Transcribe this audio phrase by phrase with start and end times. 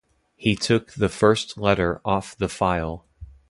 [0.35, 3.05] He took the first letter off the file.